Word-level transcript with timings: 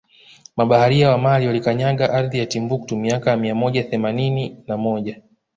Mabaharia 0.57 1.09
wa 1.09 1.17
Mali 1.17 1.47
walikanyaga 1.47 2.13
ardhi 2.13 2.39
ya 2.39 2.45
Timbuktu 2.45 2.97
miaka 2.97 3.29
ya 3.31 3.37
mia 3.37 3.55
moja 3.55 3.83
themanini 3.83 4.57
na 4.67 4.77
moja 4.77 5.21